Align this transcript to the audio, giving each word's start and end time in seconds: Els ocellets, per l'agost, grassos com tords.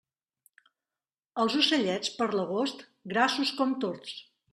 Els 1.43 1.57
ocellets, 1.59 2.11
per 2.21 2.29
l'agost, 2.37 2.81
grassos 3.13 3.53
com 3.61 3.77
tords. 3.85 4.17